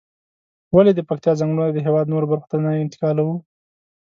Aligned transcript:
ولې 0.75 0.91
د 0.95 0.99
پکتيا 1.09 1.33
ځنگلونه 1.39 1.69
د 1.73 1.77
هېواد 1.85 2.05
نورو 2.13 2.29
برخو 2.31 2.47
ته 2.51 2.57
نه 2.65 2.69
انتقالوو؟ 2.83 3.35